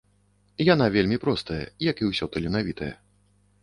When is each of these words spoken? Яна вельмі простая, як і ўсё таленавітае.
Яна 0.73 0.87
вельмі 0.95 1.21
простая, 1.27 1.61
як 1.91 1.95
і 2.05 2.11
ўсё 2.11 2.25
таленавітае. 2.37 2.93